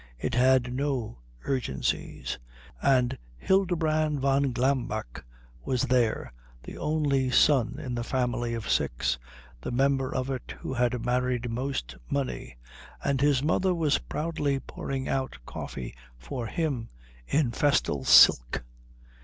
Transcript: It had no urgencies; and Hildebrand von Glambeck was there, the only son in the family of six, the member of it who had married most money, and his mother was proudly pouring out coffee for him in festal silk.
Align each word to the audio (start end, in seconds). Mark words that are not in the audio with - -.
It 0.17 0.33
had 0.33 0.73
no 0.73 1.19
urgencies; 1.43 2.39
and 2.81 3.19
Hildebrand 3.37 4.19
von 4.19 4.51
Glambeck 4.51 5.23
was 5.63 5.83
there, 5.83 6.33
the 6.63 6.75
only 6.75 7.29
son 7.29 7.77
in 7.77 7.93
the 7.93 8.03
family 8.03 8.55
of 8.55 8.67
six, 8.67 9.19
the 9.61 9.69
member 9.69 10.11
of 10.11 10.31
it 10.31 10.55
who 10.61 10.73
had 10.73 11.05
married 11.05 11.51
most 11.51 11.97
money, 12.09 12.57
and 13.03 13.21
his 13.21 13.43
mother 13.43 13.75
was 13.75 13.99
proudly 13.99 14.59
pouring 14.59 15.07
out 15.07 15.37
coffee 15.45 15.93
for 16.17 16.47
him 16.47 16.89
in 17.27 17.51
festal 17.51 18.03
silk. 18.03 18.63